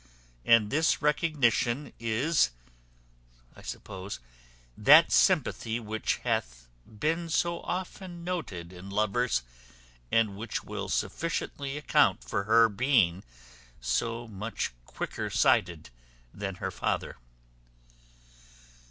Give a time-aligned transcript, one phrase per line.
[0.43, 2.49] And this recognition is,
[3.55, 4.19] I suppose,
[4.75, 9.43] that sympathy which hath been so often noted in lovers,
[10.11, 13.23] and which will sufficiently account for her being
[13.79, 15.91] so much quicker sighted
[16.33, 17.17] than her father.